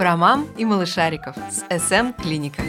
Про 0.00 0.16
мам 0.16 0.48
и 0.56 0.64
малышариков 0.64 1.36
с 1.50 1.58
СМ 1.78 2.14
Клиника. 2.14 2.62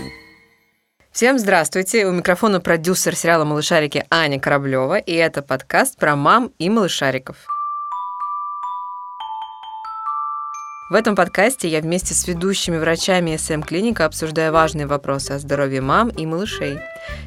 Всем 1.14 1.40
здравствуйте! 1.40 2.06
У 2.06 2.12
микрофона 2.12 2.60
продюсер 2.60 3.16
сериала 3.16 3.46
«Малышарики» 3.46 4.06
Аня 4.10 4.38
Кораблева, 4.38 4.98
и 4.98 5.14
это 5.14 5.42
подкаст 5.42 5.98
про 5.98 6.18
мам 6.18 6.52
и 6.60 6.70
малышариков. 6.70 7.38
В 10.90 10.94
этом 10.94 11.16
подкасте 11.16 11.70
я 11.70 11.80
вместе 11.80 12.14
с 12.14 12.28
ведущими 12.28 12.78
врачами 12.78 13.38
СМ-клиника 13.38 14.04
обсуждаю 14.04 14.52
важные 14.52 14.86
вопросы 14.88 15.32
о 15.32 15.40
здоровье 15.40 15.80
мам 15.80 16.10
и 16.10 16.26
малышей. 16.26 16.80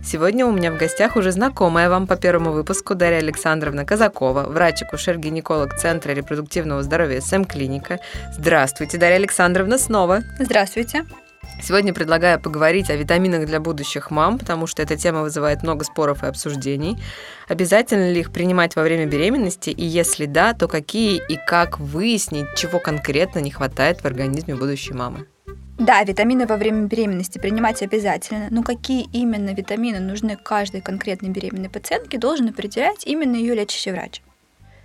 Сегодня 0.03 0.47
у 0.47 0.53
меня 0.53 0.71
в 0.71 0.77
гостях 0.77 1.17
уже 1.17 1.33
знакомая 1.33 1.89
вам 1.89 2.07
по 2.07 2.17
первому 2.17 2.53
выпуску 2.53 2.95
Дарья 2.95 3.19
Александровна 3.19 3.85
Казакова, 3.85 4.45
врач-акушер-гинеколог 4.49 5.77
Центра 5.77 6.13
репродуктивного 6.13 6.83
здоровья 6.83 7.21
СМ-клиника. 7.21 8.01
Здравствуйте, 8.33 8.99
Дарья 8.99 9.17
Александровна, 9.17 9.79
снова. 9.79 10.23
Здравствуйте. 10.39 11.05
Сегодня 11.63 11.95
предлагаю 11.95 12.41
поговорить 12.41 12.91
о 12.91 12.97
витаминах 12.97 13.47
для 13.47 13.61
будущих 13.61 14.11
мам, 14.11 14.39
потому 14.39 14.67
что 14.67 14.83
эта 14.83 14.97
тема 14.97 15.23
вызывает 15.23 15.63
много 15.63 15.85
споров 15.85 16.23
и 16.23 16.27
обсуждений. 16.27 16.99
Обязательно 17.49 18.13
ли 18.13 18.21
их 18.21 18.33
принимать 18.33 18.77
во 18.77 18.83
время 18.83 19.07
беременности, 19.07 19.71
и 19.71 19.85
если 19.85 20.27
да, 20.27 20.53
то 20.53 20.69
какие 20.69 21.23
и 21.29 21.39
как 21.47 21.79
выяснить, 21.79 22.47
чего 22.57 22.79
конкретно 22.79 23.39
не 23.39 23.51
хватает 23.51 24.01
в 24.01 24.05
организме 24.05 24.55
будущей 24.55 24.93
мамы? 24.93 25.27
Да, 25.79 26.05
витамины 26.05 26.47
во 26.47 26.57
время 26.57 26.87
беременности 26.87 27.39
принимать 27.39 27.83
обязательно, 27.83 28.47
но 28.51 28.63
какие 28.63 29.09
именно 29.13 29.51
витамины 29.51 29.99
нужны 29.99 30.37
каждой 30.37 30.81
конкретной 30.81 31.31
беременной 31.31 31.69
пациентке, 31.69 32.17
должен 32.17 32.49
определять 32.49 33.05
именно 33.07 33.35
ее 33.35 33.55
лечащий 33.55 33.91
врач. 33.91 34.23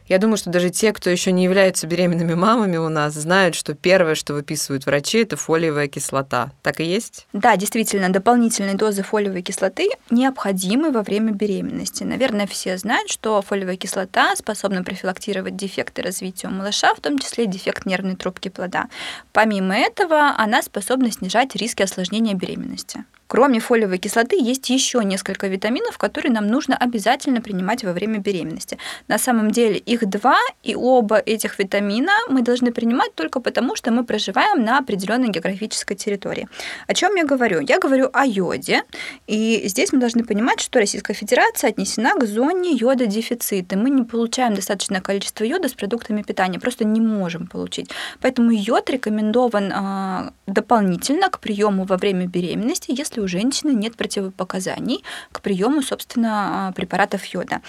Я 0.10 0.18
думаю, 0.18 0.38
что 0.38 0.50
даже 0.50 0.72
те, 0.72 0.92
кто 0.92 1.12
еще 1.12 1.32
не 1.32 1.44
являются 1.44 1.86
беременными 1.86 2.34
мамами 2.34 2.78
у 2.78 2.90
нас, 2.90 3.14
знают, 3.14 3.54
что 3.54 3.76
первое, 3.76 4.16
что 4.16 4.34
выписывают 4.34 4.88
врачи, 4.88 5.20
это 5.20 5.38
фолиевая 5.38 5.88
кислота. 5.88 6.52
Так 6.64 6.80
и 6.80 6.84
есть? 6.84 7.28
Да, 7.32 7.56
действительно, 7.56 8.10
дополнительные 8.10 8.74
дозы 8.74 9.04
фолиевой 9.04 9.44
кислоты 9.44 9.90
необходимы 10.10 10.92
во 10.92 11.04
время 11.04 11.32
беременности. 11.32 12.04
Наверное, 12.04 12.48
все 12.48 12.78
знают, 12.80 13.12
что 13.12 13.40
фолиевая 13.44 13.78
кислота 13.78 14.36
способна 14.36 14.84
профилактировать 14.84 15.56
дефекты 15.56 16.02
развития 16.02 16.48
у 16.48 16.52
малыша, 16.52 16.96
в 16.96 17.02
том 17.02 17.20
числе 17.20 17.46
дефект 17.46 17.86
нервной 17.86 18.16
трубки 18.16 18.50
плода. 18.50 18.90
Помимо 19.32 19.78
этого, 19.78 20.34
она 20.36 20.64
способна 20.64 21.12
снижать 21.12 21.56
риски 21.56 21.84
осложнения 21.84 22.34
беременности. 22.34 23.06
Кроме 23.30 23.60
фолиевой 23.60 24.00
кислоты 24.00 24.42
есть 24.42 24.72
еще 24.72 25.04
несколько 25.04 25.48
витаминов, 25.48 26.00
которые 26.00 26.32
нам 26.32 26.48
нужно 26.48 26.76
обязательно 26.76 27.42
принимать 27.42 27.84
во 27.84 27.94
время 27.94 28.18
беременности. 28.18 28.80
На 29.08 29.20
самом 29.20 29.52
деле 29.52 29.78
их 29.78 30.10
два, 30.10 30.40
и 30.64 30.74
оба 30.74 31.18
этих 31.18 31.60
витамина 31.60 32.12
мы 32.28 32.42
должны 32.42 32.72
принимать 32.72 33.14
только 33.14 33.40
потому, 33.40 33.76
что 33.76 33.92
мы 33.92 34.04
проживаем 34.04 34.64
на 34.64 34.80
определенной 34.80 35.30
географической 35.30 35.96
территории. 35.96 36.48
О 36.88 36.96
чем 36.96 37.14
я 37.16 37.24
говорю? 37.24 37.60
Я 37.60 37.78
говорю 37.78 38.10
о 38.14 38.26
йоде, 38.26 38.82
и 39.28 39.62
здесь 39.66 39.94
мы 39.94 40.00
должны 40.00 40.24
понимать, 40.24 40.60
что 40.60 40.80
Российская 40.80 41.14
Федерация 41.14 41.70
отнесена 41.70 42.16
к 42.16 42.26
зоне 42.26 42.72
йода 42.72 43.06
дефицита. 43.06 43.78
Мы 43.78 43.92
не 43.92 44.02
получаем 44.02 44.56
достаточное 44.56 45.02
количество 45.02 45.44
йода 45.44 45.70
с 45.70 45.74
продуктами 45.74 46.24
питания, 46.24 46.60
просто 46.60 46.84
не 46.84 47.00
можем 47.00 47.46
получить. 47.46 47.92
Поэтому 48.22 48.50
йод 48.50 48.90
рекомендован 48.90 49.72
э, 49.72 50.32
дополнительно 50.48 51.30
к 51.30 51.40
приему 51.40 51.86
во 51.86 51.98
время 51.98 52.26
беременности, 52.26 52.92
если 52.98 53.19
если 53.20 53.24
у 53.24 53.28
женщины 53.28 53.72
нет 53.72 53.96
противопоказаний 53.96 55.04
к 55.32 55.42
приему, 55.42 55.82
собственно, 55.82 56.74
препаратов 56.76 57.26
йода. 57.26 57.62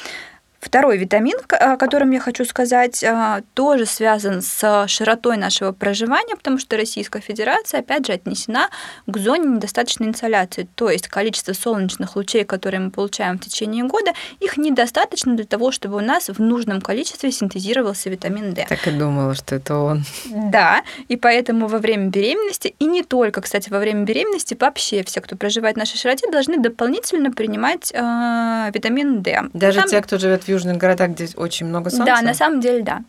Второй 0.61 0.99
витамин, 0.99 1.39
о 1.49 1.77
котором 1.79 2.11
я 2.11 2.21
хочу 2.21 2.45
сказать, 2.45 3.03
а, 3.03 3.41
тоже 3.55 3.87
связан 3.87 4.43
с 4.43 4.85
широтой 4.89 5.39
нашего 5.39 5.73
проживания, 5.73 6.37
потому 6.37 6.59
что 6.59 6.77
Российская 6.77 7.23
Федерация, 7.23 7.81
опять 7.81 8.07
же, 8.07 8.13
отнесена 8.13 8.69
к 9.07 9.17
зоне 9.17 9.49
недостаточной 9.57 10.09
инсоляции. 10.09 10.69
То 10.75 10.91
есть 10.91 11.09
количество 11.09 11.55
солнечных 11.55 12.15
лучей, 12.15 12.45
которые 12.45 12.81
мы 12.81 12.91
получаем 12.91 13.39
в 13.39 13.41
течение 13.41 13.85
года, 13.85 14.13
их 14.39 14.59
недостаточно 14.59 15.35
для 15.35 15.47
того, 15.47 15.73
чтобы 15.73 15.97
у 15.97 16.01
нас 16.01 16.29
в 16.29 16.39
нужном 16.39 16.83
количестве 16.83 17.33
синтезировался 17.33 18.11
витамин 18.11 18.53
D. 18.53 18.67
Так 18.69 18.87
и 18.87 18.91
думала, 18.91 19.35
что 19.35 19.55
это 19.55 19.77
он. 19.77 20.05
Да, 20.27 20.83
и 21.09 21.17
поэтому 21.17 21.69
во 21.69 21.79
время 21.79 22.09
беременности, 22.09 22.75
и 22.79 22.85
не 22.85 23.03
только, 23.03 23.41
кстати, 23.41 23.71
во 23.71 23.79
время 23.79 24.05
беременности, 24.05 24.55
вообще 24.61 25.03
все, 25.05 25.23
кто 25.23 25.37
проживает 25.37 25.77
в 25.77 25.79
нашей 25.79 25.97
широте, 25.97 26.31
должны 26.31 26.59
дополнительно 26.59 27.33
принимать 27.33 27.91
э, 27.95 28.71
витамин 28.75 29.23
D. 29.23 29.45
Даже 29.55 29.81
Там... 29.81 29.89
те, 29.89 30.03
кто 30.03 30.19
живет 30.19 30.45
в 30.45 30.50
южных 30.51 30.77
городах, 30.77 31.11
где 31.11 31.29
очень 31.37 31.67
много 31.67 31.91
солнца? 31.91 32.07
Да, 32.07 32.23
на 32.23 32.35
самом 32.35 32.61
деле, 32.61 32.83
да. 32.83 33.03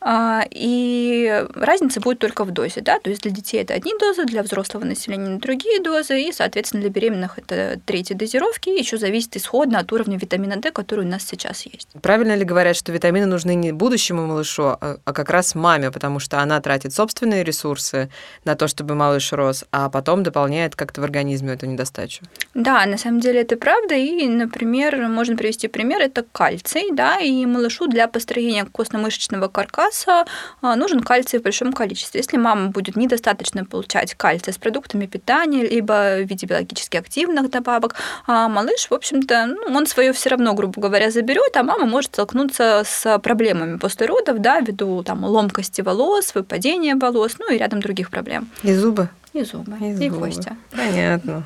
А, 0.00 0.44
и 0.50 1.44
разница 1.54 2.00
будет 2.00 2.18
только 2.18 2.44
в 2.44 2.50
дозе, 2.50 2.80
да, 2.80 2.98
то 2.98 3.10
есть 3.10 3.22
для 3.22 3.30
детей 3.30 3.62
это 3.62 3.74
одни 3.74 3.92
дозы, 3.98 4.24
для 4.24 4.42
взрослого 4.42 4.84
населения 4.84 5.38
другие 5.38 5.80
дозы, 5.80 6.20
и, 6.22 6.32
соответственно, 6.32 6.82
для 6.82 6.90
беременных 6.90 7.38
это 7.38 7.80
третьи 7.84 8.14
дозировки, 8.14 8.68
еще 8.68 8.98
зависит 8.98 9.36
исходно 9.36 9.78
от 9.78 9.92
уровня 9.92 10.18
витамина 10.18 10.56
D, 10.56 10.70
который 10.70 11.04
у 11.04 11.08
нас 11.08 11.24
сейчас 11.24 11.66
есть. 11.66 11.88
Правильно 12.02 12.34
ли 12.34 12.44
говорят, 12.44 12.76
что 12.76 12.92
витамины 12.92 13.26
нужны 13.26 13.54
не 13.54 13.72
будущему 13.72 14.26
малышу, 14.26 14.64
а, 14.64 14.98
а 15.04 15.12
как 15.12 15.30
раз 15.30 15.54
маме, 15.54 15.90
потому 15.90 16.18
что 16.18 16.40
она 16.40 16.60
тратит 16.60 16.92
собственные 16.92 17.44
ресурсы 17.44 18.08
на 18.44 18.54
то, 18.54 18.68
чтобы 18.68 18.94
малыш 18.94 19.32
рос, 19.32 19.64
а 19.72 19.88
потом 19.90 20.22
дополняет 20.22 20.76
как-то 20.76 21.00
в 21.00 21.04
организме 21.04 21.54
эту 21.54 21.66
недостачу? 21.66 22.24
Да, 22.54 22.84
на 22.86 22.98
самом 22.98 23.20
деле 23.20 23.40
это 23.40 23.56
правда, 23.56 23.94
и, 23.94 24.26
например, 24.26 25.08
можно 25.08 25.36
привести 25.36 25.68
пример, 25.68 26.00
это 26.00 26.24
кальций, 26.32 26.83
детей, 26.84 26.94
да, 26.94 27.18
и 27.18 27.46
малышу 27.46 27.86
для 27.86 28.08
построения 28.08 28.64
костно-мышечного 28.64 29.48
каркаса 29.48 30.24
а, 30.60 30.76
нужен 30.76 31.00
кальций 31.00 31.38
в 31.38 31.42
большом 31.42 31.72
количестве. 31.72 32.20
Если 32.20 32.36
мама 32.36 32.68
будет 32.68 32.96
недостаточно 32.96 33.64
получать 33.64 34.14
кальций 34.14 34.52
с 34.52 34.58
продуктами 34.58 35.06
питания, 35.06 35.66
либо 35.66 36.16
в 36.18 36.28
виде 36.28 36.46
биологически 36.46 36.96
активных 36.96 37.50
добавок, 37.50 37.94
а 38.26 38.48
малыш, 38.48 38.88
в 38.90 38.94
общем-то, 38.94 39.46
ну, 39.46 39.76
он 39.76 39.86
свое 39.86 40.12
все 40.12 40.30
равно, 40.30 40.54
грубо 40.54 40.80
говоря, 40.80 41.10
заберет, 41.10 41.56
а 41.56 41.62
мама 41.62 41.86
может 41.86 42.12
столкнуться 42.12 42.82
с 42.84 43.18
проблемами 43.18 43.78
после 43.78 44.06
родов, 44.06 44.38
да, 44.40 44.60
ввиду 44.60 45.02
там 45.02 45.24
ломкости 45.24 45.80
волос, 45.80 46.34
выпадения 46.34 46.96
волос, 46.96 47.36
ну 47.38 47.52
и 47.52 47.58
рядом 47.58 47.80
других 47.80 48.10
проблем. 48.10 48.48
И 48.62 48.72
зубы? 48.74 49.08
И 49.32 49.42
зубы, 49.42 49.76
и, 49.80 49.90
и 49.90 50.08
зубы. 50.08 50.26
кости. 50.26 50.56
Понятно. 50.70 51.44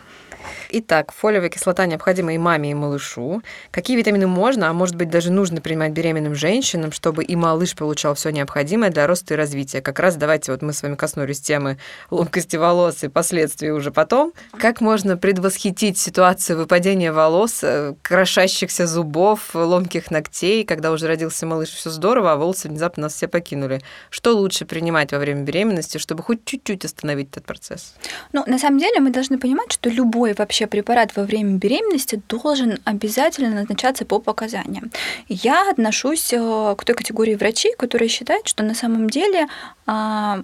Итак, 0.70 1.12
фолиевая 1.12 1.48
кислота 1.48 1.86
необходима 1.86 2.34
и 2.34 2.38
маме, 2.38 2.70
и 2.70 2.74
малышу. 2.74 3.42
Какие 3.70 3.96
витамины 3.96 4.26
можно, 4.26 4.68
а 4.68 4.72
может 4.72 4.96
быть 4.96 5.10
даже 5.10 5.30
нужно 5.30 5.60
принимать 5.60 5.92
беременным 5.92 6.34
женщинам, 6.34 6.92
чтобы 6.92 7.24
и 7.24 7.36
малыш 7.36 7.74
получал 7.74 8.14
все 8.14 8.30
необходимое 8.30 8.90
для 8.90 9.06
роста 9.06 9.34
и 9.34 9.36
развития? 9.36 9.80
Как 9.80 9.98
раз 9.98 10.16
давайте 10.16 10.52
вот 10.52 10.62
мы 10.62 10.72
с 10.72 10.82
вами 10.82 10.94
коснулись 10.94 11.40
темы 11.40 11.78
ломкости 12.10 12.56
волос 12.56 13.04
и 13.04 13.08
последствий 13.08 13.70
уже 13.70 13.90
потом. 13.90 14.32
Как 14.58 14.80
можно 14.80 15.16
предвосхитить 15.16 15.98
ситуацию 15.98 16.58
выпадения 16.58 17.12
волос, 17.12 17.60
э, 17.62 17.94
крошащихся 18.02 18.86
зубов, 18.86 19.54
ломких 19.54 20.10
ногтей, 20.10 20.64
когда 20.64 20.92
уже 20.92 21.06
родился 21.06 21.46
малыш, 21.46 21.70
все 21.70 21.90
здорово, 21.90 22.32
а 22.32 22.36
волосы 22.36 22.68
внезапно 22.68 23.04
нас 23.04 23.14
все 23.14 23.28
покинули? 23.28 23.80
Что 24.10 24.36
лучше 24.36 24.64
принимать 24.64 25.12
во 25.12 25.18
время 25.18 25.42
беременности, 25.42 25.98
чтобы 25.98 26.22
хоть 26.22 26.44
чуть-чуть 26.44 26.84
остановить 26.84 27.30
этот 27.30 27.44
процесс? 27.44 27.94
Ну, 28.32 28.44
на 28.46 28.58
самом 28.58 28.78
деле 28.78 29.00
мы 29.00 29.10
должны 29.10 29.38
понимать, 29.38 29.72
что 29.72 29.88
любой 29.88 30.27
вообще 30.34 30.58
вообще 30.58 30.66
препарат 30.66 31.14
во 31.16 31.24
время 31.24 31.58
беременности 31.58 32.20
должен 32.28 32.78
обязательно 32.84 33.50
назначаться 33.50 34.04
по 34.04 34.18
показаниям. 34.18 34.90
Я 35.28 35.70
отношусь 35.70 36.32
э, 36.32 36.74
к 36.76 36.84
той 36.84 36.96
категории 36.96 37.34
врачей, 37.34 37.74
которые 37.76 38.08
считают, 38.08 38.48
что 38.48 38.64
на 38.64 38.74
самом 38.74 39.08
деле 39.10 39.46
а, 39.86 40.42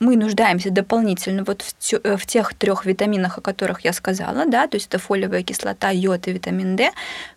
мы 0.00 0.16
нуждаемся 0.16 0.70
дополнительно 0.70 1.44
вот 1.44 1.62
в, 1.62 1.92
э, 1.92 2.16
в 2.16 2.26
тех 2.26 2.54
трех 2.54 2.86
витаминах, 2.86 3.38
о 3.38 3.40
которых 3.40 3.80
я 3.80 3.92
сказала, 3.92 4.46
да, 4.46 4.66
то 4.66 4.76
есть 4.76 4.88
это 4.88 4.98
фолиевая 4.98 5.42
кислота, 5.42 5.90
йод 5.90 6.28
и 6.28 6.32
витамин 6.32 6.76
D. 6.76 6.90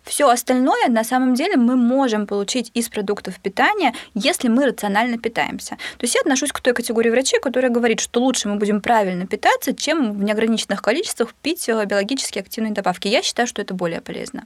Все 0.04 0.28
остальное 0.28 0.88
на 0.88 1.04
самом 1.04 1.34
деле 1.34 1.56
мы 1.56 1.76
можем 1.76 2.26
получить 2.26 2.70
из 2.74 2.88
продуктов 2.88 3.38
питания, 3.40 3.94
если 4.14 4.48
мы 4.48 4.66
рационально 4.66 5.18
питаемся. 5.18 5.76
То 5.98 6.04
есть 6.04 6.14
я 6.14 6.20
отношусь 6.20 6.52
к 6.52 6.60
той 6.60 6.74
категории 6.74 7.10
врачей, 7.10 7.40
которая 7.40 7.70
говорит, 7.70 8.00
что 8.00 8.20
лучше 8.20 8.48
мы 8.48 8.56
будем 8.56 8.80
правильно 8.80 9.26
питаться, 9.26 9.74
чем 9.74 10.12
в 10.12 10.22
неограниченных 10.22 10.82
количествах 10.82 11.34
пить 11.34 11.68
э, 11.68 11.84
биологически 11.84 12.38
активные 12.38 12.72
добавки. 12.72 13.08
Я 13.08 13.22
считаю, 13.22 13.46
что 13.46 13.62
это 13.62 13.74
более 13.74 14.00
полезно. 14.00 14.44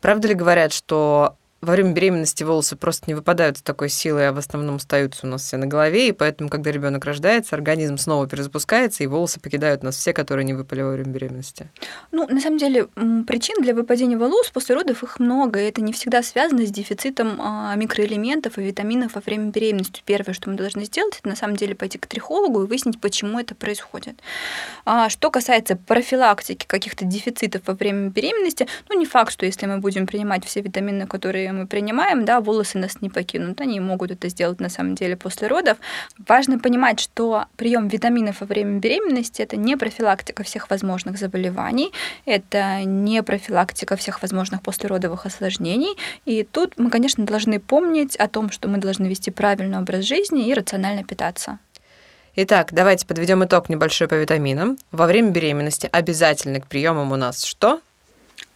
Правда 0.00 0.28
ли 0.28 0.34
говорят, 0.34 0.72
что 0.72 1.36
во 1.60 1.72
время 1.72 1.92
беременности 1.92 2.44
волосы 2.44 2.76
просто 2.76 3.04
не 3.08 3.14
выпадают 3.14 3.58
с 3.58 3.62
такой 3.62 3.88
силой, 3.88 4.28
а 4.28 4.32
в 4.32 4.38
основном 4.38 4.76
остаются 4.76 5.26
у 5.26 5.30
нас 5.30 5.42
все 5.42 5.56
на 5.56 5.66
голове, 5.66 6.08
и 6.08 6.12
поэтому, 6.12 6.48
когда 6.48 6.70
ребенок 6.70 7.04
рождается, 7.04 7.56
организм 7.56 7.96
снова 7.96 8.28
перезапускается, 8.28 9.02
и 9.02 9.08
волосы 9.08 9.40
покидают 9.40 9.82
нас 9.82 9.96
все, 9.96 10.12
которые 10.12 10.44
не 10.44 10.54
выпали 10.54 10.82
во 10.82 10.92
время 10.92 11.10
беременности. 11.10 11.68
Ну, 12.12 12.28
на 12.28 12.40
самом 12.40 12.58
деле, 12.58 12.86
причин 13.26 13.60
для 13.60 13.74
выпадения 13.74 14.16
волос 14.16 14.50
после 14.50 14.76
родов 14.76 15.02
их 15.02 15.18
много, 15.18 15.60
и 15.60 15.64
это 15.64 15.80
не 15.80 15.92
всегда 15.92 16.22
связано 16.22 16.64
с 16.64 16.70
дефицитом 16.70 17.40
а, 17.40 17.74
микроэлементов 17.74 18.56
и 18.58 18.62
витаминов 18.62 19.16
во 19.16 19.20
время 19.20 19.50
беременности. 19.50 20.02
Первое, 20.06 20.34
что 20.34 20.50
мы 20.50 20.56
должны 20.56 20.84
сделать, 20.84 21.18
это 21.18 21.28
на 21.28 21.36
самом 21.36 21.56
деле 21.56 21.74
пойти 21.74 21.98
к 21.98 22.06
трихологу 22.06 22.62
и 22.62 22.66
выяснить, 22.66 23.00
почему 23.00 23.40
это 23.40 23.56
происходит. 23.56 24.20
А 24.84 25.08
что 25.08 25.30
касается 25.30 25.74
профилактики 25.74 26.66
каких-то 26.66 27.04
дефицитов 27.04 27.62
во 27.66 27.74
время 27.74 28.10
беременности, 28.10 28.68
ну, 28.88 28.96
не 28.96 29.06
факт, 29.06 29.32
что 29.32 29.44
если 29.44 29.66
мы 29.66 29.78
будем 29.78 30.06
принимать 30.06 30.44
все 30.44 30.60
витамины, 30.60 31.06
которые 31.06 31.47
которые 31.48 31.52
мы 31.52 31.66
принимаем, 31.66 32.24
да, 32.24 32.40
волосы 32.40 32.78
нас 32.78 33.00
не 33.00 33.08
покинут. 33.08 33.60
Они 33.60 33.80
могут 33.80 34.10
это 34.10 34.28
сделать 34.28 34.60
на 34.60 34.68
самом 34.68 34.94
деле 34.94 35.16
после 35.16 35.48
родов. 35.48 35.78
Важно 36.26 36.58
понимать, 36.58 37.00
что 37.00 37.44
прием 37.56 37.88
витаминов 37.88 38.40
во 38.40 38.46
время 38.46 38.78
беременности 38.78 39.42
это 39.42 39.56
не 39.56 39.76
профилактика 39.76 40.42
всех 40.42 40.70
возможных 40.70 41.18
заболеваний, 41.18 41.92
это 42.26 42.84
не 42.84 43.22
профилактика 43.22 43.96
всех 43.96 44.22
возможных 44.22 44.62
послеродовых 44.62 45.26
осложнений. 45.26 45.96
И 46.26 46.44
тут 46.44 46.78
мы, 46.78 46.90
конечно, 46.90 47.24
должны 47.24 47.60
помнить 47.60 48.16
о 48.16 48.28
том, 48.28 48.50
что 48.50 48.68
мы 48.68 48.78
должны 48.78 49.08
вести 49.08 49.30
правильный 49.30 49.78
образ 49.78 50.04
жизни 50.04 50.48
и 50.48 50.54
рационально 50.54 51.04
питаться. 51.04 51.58
Итак, 52.36 52.68
давайте 52.72 53.06
подведем 53.06 53.42
итог 53.44 53.68
небольшой 53.68 54.06
по 54.06 54.14
витаминам. 54.14 54.78
Во 54.92 55.06
время 55.06 55.30
беременности 55.30 55.88
обязательно 55.90 56.60
к 56.60 56.66
приемам 56.66 57.12
у 57.12 57.16
нас 57.16 57.44
что? 57.44 57.80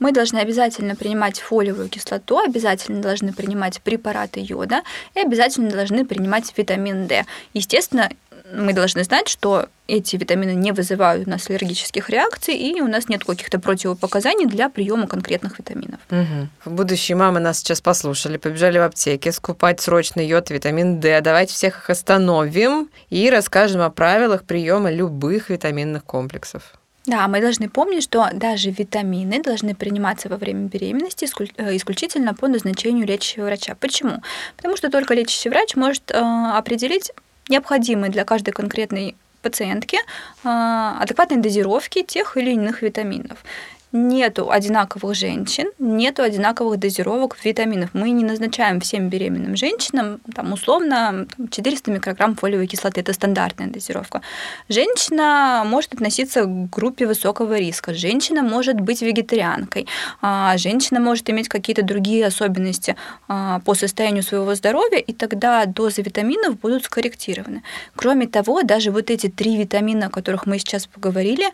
Мы 0.02 0.10
должны 0.10 0.38
обязательно 0.38 0.96
принимать 0.96 1.38
фолиевую 1.38 1.88
кислоту, 1.88 2.38
обязательно 2.38 3.00
должны 3.00 3.32
принимать 3.32 3.81
препараты 3.81 4.40
йода 4.40 4.82
и 5.14 5.20
обязательно 5.20 5.70
должны 5.70 6.04
принимать 6.04 6.52
витамин 6.56 7.06
D. 7.06 7.25
Естественно, 7.54 8.10
мы 8.52 8.72
должны 8.72 9.04
знать, 9.04 9.28
что 9.28 9.69
эти 9.87 10.16
витамины 10.16 10.56
не 10.56 10.72
вызывают 10.72 11.28
у 11.28 11.31
нас 11.31 11.49
аллергических 11.49 12.10
реакций, 12.10 12.56
и 12.56 12.81
у 12.81 12.88
нас 12.88 13.08
нет 13.08 13.22
каких-то 13.25 13.60
противопоказаний 13.60 14.46
для 14.46 14.69
приема 14.69 15.06
конкретных 15.06 15.60
витаминов. 15.60 16.00
Угу. 16.10 16.75
Будущие 16.75 17.14
мамы 17.14 17.38
нас 17.38 17.60
сейчас 17.60 17.81
послушали, 17.81 18.38
побежали 18.38 18.81
в 18.81 18.82
аптеке 18.82 19.31
скупать 19.31 19.81
срочно 19.81 20.20
йод, 20.20 20.50
витамин 20.50 20.98
D. 20.98 21.20
Давайте 21.20 21.55
всех 21.55 21.78
их 21.78 21.90
остановим 21.90 22.90
и 23.08 23.31
расскажем 23.31 23.82
о 23.82 23.90
правилах 23.90 24.43
приема 24.43 24.90
любых 24.90 25.48
витаминных 25.48 26.02
комплексов. 26.02 26.75
Да, 27.04 27.26
мы 27.26 27.40
должны 27.40 27.69
помнить, 27.69 28.04
что 28.04 28.28
даже 28.32 28.70
витамины 28.70 29.43
должны 29.43 29.75
приниматься 29.75 30.28
во 30.28 30.37
время 30.37 30.69
беременности 30.69 31.26
э, 31.56 31.76
исключительно 31.76 32.32
по 32.32 32.46
назначению 32.46 33.06
лечащего 33.06 33.46
врача. 33.46 33.75
Почему? 33.75 34.22
Потому 34.56 34.76
что 34.76 34.88
только 34.88 35.14
лечащий 35.14 35.49
врач 35.49 35.75
может 35.75 36.10
э, 36.12 36.14
определить 36.16 37.10
необходимые 37.49 38.12
для 38.12 38.25
каждой 38.25 38.52
конкретной 38.52 39.16
пациентки 39.43 39.99
а, 40.44 40.99
адекватной 41.00 41.38
дозировки 41.38 42.02
тех 42.02 42.37
или 42.37 42.52
иных 42.52 42.82
витаминов 42.82 43.44
нету 43.92 44.50
одинаковых 44.50 45.14
женщин, 45.14 45.70
нету 45.78 46.22
одинаковых 46.22 46.78
дозировок 46.78 47.36
витаминов. 47.44 47.90
Мы 47.92 48.10
не 48.10 48.24
назначаем 48.24 48.80
всем 48.80 49.08
беременным 49.08 49.56
женщинам 49.56 50.20
там, 50.34 50.52
условно 50.52 51.26
400 51.50 51.90
микрограмм 51.90 52.34
фолиевой 52.34 52.66
кислоты. 52.66 53.00
Это 53.00 53.12
стандартная 53.12 53.68
дозировка. 53.68 54.22
Женщина 54.68 55.62
может 55.66 55.94
относиться 55.94 56.44
к 56.44 56.70
группе 56.70 57.06
высокого 57.06 57.58
риска. 57.58 57.92
Женщина 57.94 58.42
может 58.42 58.80
быть 58.80 59.02
вегетарианкой. 59.02 59.86
А 60.20 60.56
женщина 60.56 60.98
может 61.00 61.28
иметь 61.30 61.48
какие-то 61.48 61.82
другие 61.82 62.26
особенности 62.26 62.96
а, 63.28 63.60
по 63.60 63.74
состоянию 63.74 64.22
своего 64.22 64.54
здоровья, 64.54 64.98
и 64.98 65.12
тогда 65.12 65.66
дозы 65.66 66.02
витаминов 66.02 66.58
будут 66.58 66.84
скорректированы. 66.84 67.62
Кроме 67.94 68.26
того, 68.26 68.62
даже 68.62 68.90
вот 68.90 69.10
эти 69.10 69.28
три 69.28 69.56
витамина, 69.56 70.06
о 70.06 70.10
которых 70.10 70.46
мы 70.46 70.58
сейчас 70.58 70.86
поговорили, 70.86 71.44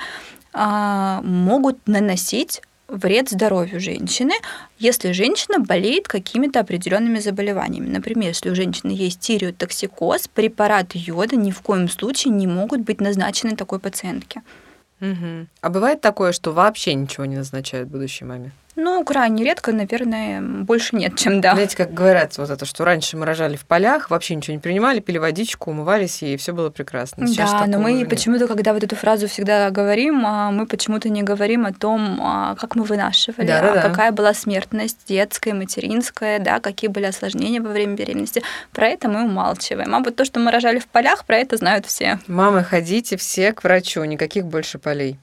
могут 1.22 1.86
наносить 1.86 2.62
вред 2.88 3.28
здоровью 3.28 3.80
женщины, 3.80 4.32
если 4.78 5.12
женщина 5.12 5.60
болеет 5.60 6.08
какими-то 6.08 6.60
определенными 6.60 7.18
заболеваниями. 7.18 7.88
Например, 7.88 8.28
если 8.28 8.50
у 8.50 8.54
женщины 8.54 8.90
есть 8.90 9.20
тиреотоксикоз, 9.20 10.28
препарат 10.28 10.94
йода 10.94 11.36
ни 11.36 11.50
в 11.50 11.60
коем 11.60 11.88
случае 11.88 12.32
не 12.32 12.46
могут 12.46 12.80
быть 12.80 13.00
назначены 13.00 13.56
такой 13.56 13.78
пациентке. 13.78 14.42
Угу. 15.00 15.46
А 15.60 15.68
бывает 15.68 16.00
такое, 16.00 16.32
что 16.32 16.52
вообще 16.52 16.94
ничего 16.94 17.24
не 17.26 17.36
назначают 17.36 17.88
будущей 17.88 18.24
маме? 18.24 18.52
Ну, 18.80 19.02
крайне 19.02 19.42
редко, 19.42 19.72
наверное, 19.72 20.40
больше 20.40 20.94
нет, 20.94 21.18
чем 21.18 21.40
да. 21.40 21.54
Знаете, 21.54 21.76
как 21.76 21.92
говорят, 21.92 22.38
вот 22.38 22.48
это, 22.48 22.64
что 22.64 22.84
раньше 22.84 23.16
мы 23.16 23.26
рожали 23.26 23.56
в 23.56 23.66
полях, 23.66 24.08
вообще 24.08 24.36
ничего 24.36 24.54
не 24.54 24.60
принимали, 24.60 25.00
пили 25.00 25.18
водичку, 25.18 25.72
умывались, 25.72 26.22
и 26.22 26.36
все 26.36 26.52
было 26.52 26.70
прекрасно. 26.70 27.26
Сейчас 27.26 27.50
да, 27.50 27.66
но 27.66 27.80
мы 27.80 28.06
почему-то, 28.06 28.46
когда 28.46 28.72
вот 28.72 28.84
эту 28.84 28.94
фразу 28.94 29.26
всегда 29.26 29.70
говорим, 29.70 30.24
а, 30.24 30.52
мы 30.52 30.64
почему-то 30.64 31.08
не 31.08 31.24
говорим 31.24 31.66
о 31.66 31.72
том, 31.72 32.20
а, 32.22 32.54
как 32.54 32.76
мы 32.76 32.84
вынашивали, 32.84 33.48
да, 33.48 33.62
да, 33.62 33.74
да. 33.74 33.82
какая 33.82 34.12
была 34.12 34.32
смертность 34.32 34.98
детская, 35.08 35.54
материнская, 35.54 36.38
да, 36.38 36.60
какие 36.60 36.88
были 36.88 37.06
осложнения 37.06 37.60
во 37.60 37.70
время 37.70 37.96
беременности. 37.96 38.44
Про 38.70 38.86
это 38.86 39.08
мы 39.08 39.24
умалчиваем. 39.24 39.92
А 39.92 39.98
вот 39.98 40.14
то, 40.14 40.24
что 40.24 40.38
мы 40.38 40.52
рожали 40.52 40.78
в 40.78 40.86
полях, 40.86 41.24
про 41.24 41.38
это 41.38 41.56
знают 41.56 41.84
все. 41.84 42.20
Мамы, 42.28 42.62
ходите 42.62 43.16
все 43.16 43.52
к 43.52 43.64
врачу, 43.64 44.04
никаких 44.04 44.46
больше 44.46 44.78
полей. 44.78 45.18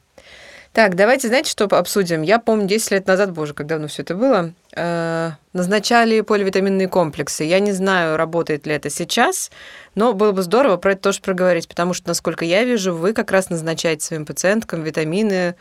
Так, 0.75 0.95
давайте, 0.95 1.29
знаете, 1.29 1.49
что 1.49 1.63
обсудим? 1.67 2.21
Я 2.21 2.37
помню, 2.37 2.67
10 2.67 2.91
лет 2.91 3.07
назад, 3.07 3.31
боже, 3.31 3.53
как 3.53 3.65
давно 3.65 3.87
все 3.87 4.01
это 4.01 4.13
было, 4.13 4.51
э, 4.75 5.31
назначали 5.53 6.19
поливитаминные 6.19 6.89
комплексы. 6.89 7.45
Я 7.45 7.61
не 7.61 7.71
знаю, 7.71 8.17
работает 8.17 8.67
ли 8.67 8.73
это 8.73 8.89
сейчас, 8.89 9.51
но 9.95 10.11
было 10.11 10.33
бы 10.33 10.41
здорово 10.41 10.75
про 10.75 10.91
это 10.91 11.03
тоже 11.03 11.21
проговорить, 11.21 11.69
потому 11.69 11.93
что, 11.93 12.09
насколько 12.09 12.43
я 12.43 12.65
вижу, 12.65 12.93
вы 12.93 13.13
как 13.13 13.31
раз 13.31 13.49
назначаете 13.49 14.03
своим 14.03 14.25
пациенткам 14.25 14.83
витамины, 14.83 15.55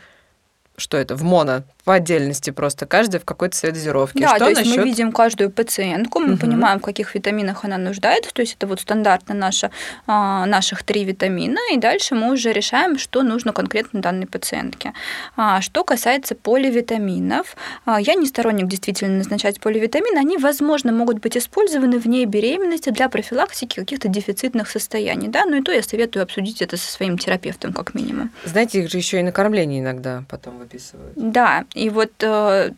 что 0.75 0.97
это, 0.97 1.15
в 1.15 1.23
моно, 1.23 1.63
по 1.85 1.93
отдельности 1.93 2.49
просто, 2.49 2.87
каждая 2.87 3.21
в 3.21 3.25
какой-то 3.25 3.55
своей 3.55 3.73
дозировке. 3.73 4.19
Да, 4.19 4.29
что 4.29 4.39
то 4.39 4.49
есть 4.49 4.61
насчет... 4.61 4.77
мы 4.77 4.83
видим 4.83 5.11
каждую 5.11 5.51
пациентку, 5.51 6.19
мы 6.19 6.33
угу. 6.33 6.41
понимаем, 6.41 6.79
в 6.79 6.81
каких 6.81 7.13
витаминах 7.13 7.63
она 7.63 7.77
нуждается, 7.77 8.33
то 8.33 8.41
есть 8.41 8.55
это 8.55 8.65
вот 8.65 8.81
стандартно 8.81 9.35
наша, 9.35 9.69
а, 10.07 10.47
наших 10.47 10.83
три 10.83 11.05
витамина, 11.05 11.59
и 11.71 11.77
дальше 11.77 12.15
мы 12.15 12.33
уже 12.33 12.51
решаем, 12.51 12.97
что 12.97 13.21
нужно 13.21 13.53
конкретно 13.53 14.01
данной 14.01 14.25
пациентке. 14.25 14.93
А, 15.37 15.61
что 15.61 15.83
касается 15.83 16.33
поливитаминов, 16.33 17.55
а, 17.85 18.01
я 18.01 18.15
не 18.15 18.25
сторонник 18.25 18.67
действительно 18.67 19.19
назначать 19.19 19.59
поливитамины, 19.59 20.17
они, 20.17 20.37
возможно, 20.37 20.91
могут 20.91 21.19
быть 21.19 21.37
использованы 21.37 21.99
вне 21.99 22.25
беременности 22.25 22.89
для 22.89 23.09
профилактики 23.09 23.75
каких-то 23.75 24.07
дефицитных 24.07 24.71
состояний, 24.71 25.27
да, 25.27 25.45
ну 25.45 25.57
и 25.57 25.61
то 25.61 25.71
я 25.71 25.83
советую 25.83 26.23
обсудить 26.23 26.63
это 26.63 26.77
со 26.77 26.91
своим 26.91 27.19
терапевтом, 27.19 27.73
как 27.73 27.93
минимум. 27.93 28.31
Знаете, 28.43 28.79
их 28.79 28.89
же 28.89 28.97
еще 28.97 29.19
и 29.19 29.23
на 29.23 29.31
кормление 29.31 29.81
иногда 29.81 30.23
потом 30.27 30.57
выписывают. 30.57 31.13
Да, 31.15 31.65
и 31.75 31.89
вот 31.89 32.11
э, 32.21 32.71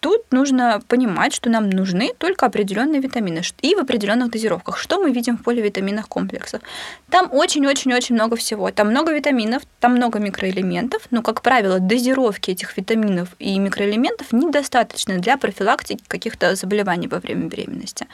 тут 0.00 0.30
нужно 0.30 0.82
понимать, 0.88 1.34
что 1.34 1.50
нам 1.50 1.70
нужны 1.70 2.12
только 2.18 2.46
определенные 2.46 3.00
витамины 3.00 3.42
и 3.62 3.74
в 3.74 3.78
определенных 3.78 4.30
дозировках. 4.30 4.76
Что 4.78 5.00
мы 5.00 5.10
видим 5.10 5.38
в 5.38 5.42
поливитаминных 5.42 6.08
комплексах? 6.08 6.60
Там 7.08 7.32
очень-очень-очень 7.32 8.14
много 8.14 8.36
всего. 8.36 8.70
Там 8.70 8.90
много 8.90 9.12
витаминов, 9.12 9.62
там 9.80 9.94
много 9.94 10.18
микроэлементов, 10.18 11.02
но, 11.10 11.22
как 11.22 11.42
правило, 11.42 11.80
дозировки 11.80 12.50
этих 12.50 12.76
витаминов 12.76 13.28
и 13.38 13.58
микроэлементов 13.58 14.32
недостаточно 14.32 15.18
для 15.18 15.36
профилактики 15.36 16.02
каких-то 16.06 16.54
заболеваний 16.54 17.08
во 17.08 17.18
время 17.18 17.46
беременности. 17.48 18.06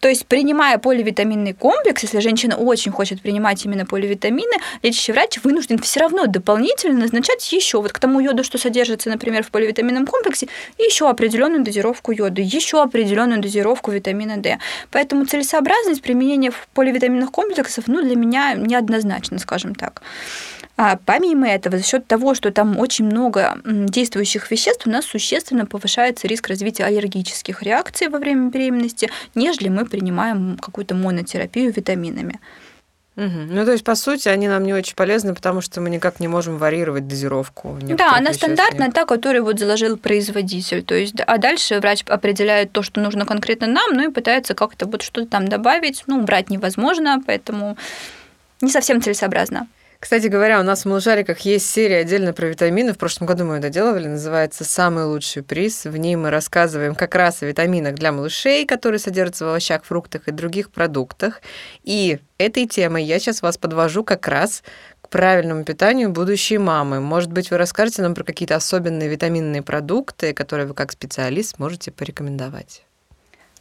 То 0.00 0.08
есть, 0.08 0.26
принимая 0.26 0.78
поливитаминный 0.78 1.52
комплекс, 1.52 2.02
если 2.02 2.20
женщина 2.20 2.56
очень 2.56 2.90
хочет 2.90 3.20
принимать 3.20 3.64
именно 3.64 3.84
поливитамины, 3.84 4.56
лечащий 4.82 5.12
врач 5.12 5.38
вынужден 5.44 5.78
все 5.78 6.00
равно 6.00 6.26
дополнительно 6.26 7.00
назначать 7.00 7.52
еще 7.52 7.80
вот 7.82 7.92
к 7.92 7.98
тому 7.98 8.20
йоду, 8.20 8.42
что 8.42 8.58
содержится, 8.58 9.10
например, 9.10 9.42
в 9.42 9.50
поливитаминном 9.50 10.06
комплексе, 10.06 10.48
еще 10.78 11.08
определенную 11.08 11.62
дозировку 11.62 12.12
йода, 12.12 12.40
еще 12.40 12.82
определенную 12.82 13.40
дозировку 13.40 13.90
витамина 13.90 14.38
D. 14.38 14.58
Поэтому 14.90 15.26
целесообразность 15.26 16.02
применения 16.02 16.52
поливитаминных 16.72 17.30
комплексов 17.30 17.84
ну, 17.86 18.02
для 18.02 18.16
меня 18.16 18.54
неоднозначно, 18.54 19.38
скажем 19.38 19.74
так. 19.74 20.02
А 20.82 20.96
помимо 20.96 21.46
этого, 21.46 21.76
за 21.76 21.84
счет 21.84 22.06
того, 22.06 22.34
что 22.34 22.50
там 22.50 22.78
очень 22.78 23.04
много 23.04 23.58
действующих 23.64 24.50
веществ, 24.50 24.86
у 24.86 24.90
нас 24.90 25.04
существенно 25.04 25.66
повышается 25.66 26.26
риск 26.26 26.48
развития 26.48 26.84
аллергических 26.84 27.62
реакций 27.62 28.08
во 28.08 28.18
время 28.18 28.48
беременности, 28.48 29.10
нежели 29.34 29.68
мы 29.68 29.84
принимаем 29.84 30.56
какую-то 30.56 30.94
монотерапию 30.94 31.70
витаминами. 31.70 32.40
Угу. 33.16 33.28
Ну, 33.50 33.64
то 33.66 33.72
есть, 33.72 33.84
по 33.84 33.94
сути, 33.94 34.28
они 34.28 34.48
нам 34.48 34.64
не 34.64 34.72
очень 34.72 34.94
полезны, 34.94 35.34
потому 35.34 35.60
что 35.60 35.82
мы 35.82 35.90
никак 35.90 36.18
не 36.18 36.28
можем 36.28 36.56
варьировать 36.56 37.06
дозировку. 37.06 37.76
Да, 37.82 38.16
она 38.16 38.32
стандартная, 38.32 38.90
та, 38.90 39.04
которую 39.04 39.44
вот 39.44 39.58
заложил 39.58 39.98
производитель. 39.98 40.82
То 40.82 40.94
есть, 40.94 41.16
а 41.26 41.36
дальше 41.36 41.78
врач 41.80 42.04
определяет 42.06 42.72
то, 42.72 42.82
что 42.82 43.02
нужно 43.02 43.26
конкретно 43.26 43.66
нам, 43.66 43.92
ну 43.92 44.08
и 44.08 44.10
пытается 44.10 44.54
как-то 44.54 44.86
вот 44.86 45.02
что-то 45.02 45.26
там 45.26 45.46
добавить. 45.46 46.04
Ну, 46.06 46.22
брать 46.22 46.48
невозможно, 46.48 47.22
поэтому 47.26 47.76
не 48.62 48.70
совсем 48.70 49.02
целесообразно. 49.02 49.66
Кстати 50.00 50.28
говоря, 50.28 50.60
у 50.60 50.62
нас 50.62 50.82
в 50.82 50.88
«Малышариках» 50.88 51.40
есть 51.40 51.70
серия 51.70 51.98
отдельно 51.98 52.32
про 52.32 52.46
витамины. 52.46 52.94
В 52.94 52.98
прошлом 52.98 53.26
году 53.26 53.44
мы 53.44 53.56
ее 53.56 53.60
доделывали. 53.60 54.08
Называется 54.08 54.64
«Самый 54.64 55.04
лучший 55.04 55.42
приз». 55.42 55.84
В 55.84 55.94
ней 55.98 56.16
мы 56.16 56.30
рассказываем 56.30 56.94
как 56.94 57.14
раз 57.14 57.42
о 57.42 57.46
витаминах 57.46 57.96
для 57.96 58.10
малышей, 58.10 58.64
которые 58.64 58.98
содержатся 58.98 59.44
в 59.44 59.48
овощах, 59.48 59.84
фруктах 59.84 60.26
и 60.26 60.32
других 60.32 60.70
продуктах. 60.70 61.42
И 61.84 62.18
этой 62.38 62.66
темой 62.66 63.04
я 63.04 63.18
сейчас 63.18 63.42
вас 63.42 63.58
подвожу 63.58 64.02
как 64.02 64.26
раз 64.26 64.62
к 65.02 65.10
правильному 65.10 65.64
питанию 65.64 66.08
будущей 66.08 66.56
мамы. 66.56 67.00
Может 67.00 67.30
быть, 67.30 67.50
вы 67.50 67.58
расскажете 67.58 68.00
нам 68.00 68.14
про 68.14 68.24
какие-то 68.24 68.56
особенные 68.56 69.10
витаминные 69.10 69.60
продукты, 69.60 70.32
которые 70.32 70.66
вы 70.66 70.72
как 70.72 70.92
специалист 70.92 71.58
можете 71.58 71.90
порекомендовать? 71.90 72.84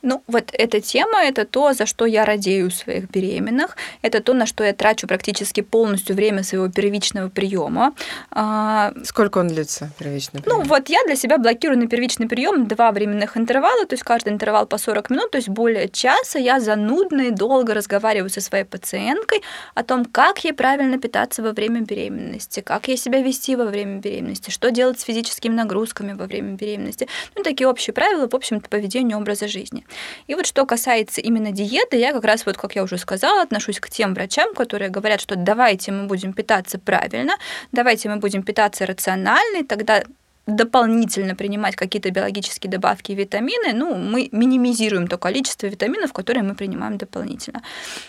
Ну, 0.01 0.23
вот 0.27 0.49
эта 0.53 0.79
тема– 0.79 1.23
это 1.23 1.45
то, 1.45 1.73
за 1.73 1.85
что 1.85 2.05
я 2.05 2.25
радею 2.25 2.67
у 2.67 2.69
своих 2.69 3.09
беременных, 3.09 3.75
это 4.01 4.21
то, 4.21 4.33
на 4.33 4.45
что 4.45 4.63
я 4.63 4.73
трачу 4.73 5.07
практически 5.07 5.61
полностью 5.61 6.15
время 6.15 6.43
своего 6.43 6.69
первичного 6.69 7.29
приема. 7.29 7.93
А, 8.31 8.93
Сколько 9.03 9.39
он 9.39 9.49
длится, 9.49 9.91
первичный 9.99 10.41
прием? 10.41 10.59
Ну, 10.59 10.63
вот 10.63 10.89
я 10.89 10.99
для 11.05 11.15
себя 11.15 11.37
блокирую 11.37 11.79
на 11.79 11.87
первичный 11.87 12.27
прием 12.27 12.67
два 12.67 12.91
временных 12.91 13.35
интервала, 13.35 13.85
то 13.85 13.93
есть 13.93 14.03
каждый 14.03 14.31
интервал 14.31 14.65
по 14.67 14.77
40 14.77 15.09
минут, 15.09 15.31
то 15.31 15.37
есть 15.37 15.49
более 15.49 15.89
часа 15.89 16.39
я 16.39 16.59
занудно 16.59 17.21
и 17.23 17.31
долго 17.31 17.73
разговариваю 17.73 18.29
со 18.29 18.41
своей 18.41 18.63
пациенткой 18.63 19.41
о 19.75 19.83
том, 19.83 20.05
как 20.05 20.43
ей 20.45 20.53
правильно 20.53 20.97
питаться 20.97 21.43
во 21.43 21.51
время 21.51 21.81
беременности, 21.81 22.61
как 22.61 22.87
ей 22.87 22.97
себя 22.97 23.21
вести 23.21 23.55
во 23.55 23.65
время 23.65 23.99
беременности, 23.99 24.49
что 24.49 24.71
делать 24.71 24.99
с 24.99 25.03
физическими 25.03 25.53
нагрузками 25.53 26.13
во 26.13 26.25
время 26.25 26.53
беременности. 26.53 27.07
Ну, 27.35 27.43
такие 27.43 27.67
общие 27.67 27.93
правила, 27.93 28.29
в 28.29 28.35
общем-то, 28.35 28.69
поведения 28.69 29.17
образа 29.17 29.47
жизни. 29.47 29.83
И 30.27 30.35
вот 30.35 30.45
что 30.45 30.65
касается 30.65 31.21
именно 31.21 31.51
диеты, 31.51 31.97
я 31.97 32.13
как 32.13 32.23
раз 32.23 32.45
вот, 32.45 32.57
как 32.57 32.75
я 32.75 32.83
уже 32.83 32.97
сказала, 32.97 33.41
отношусь 33.41 33.79
к 33.79 33.89
тем 33.89 34.13
врачам, 34.13 34.53
которые 34.53 34.89
говорят, 34.89 35.21
что 35.21 35.35
давайте 35.35 35.91
мы 35.91 36.07
будем 36.07 36.33
питаться 36.33 36.79
правильно, 36.79 37.33
давайте 37.71 38.09
мы 38.09 38.17
будем 38.17 38.43
питаться 38.43 38.85
рационально, 38.85 39.59
и 39.59 39.63
тогда 39.63 40.03
дополнительно 40.49 41.35
принимать 41.35 41.75
какие-то 41.75 42.11
биологические 42.11 42.71
добавки 42.71 43.11
и 43.11 43.15
витамины, 43.15 43.73
ну, 43.73 43.95
мы 43.95 44.29
минимизируем 44.31 45.07
то 45.07 45.17
количество 45.17 45.67
витаминов, 45.67 46.13
которые 46.13 46.43
мы 46.43 46.55
принимаем 46.55 46.97
дополнительно. 46.97 47.61